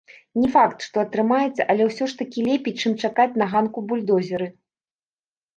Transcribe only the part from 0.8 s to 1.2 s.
што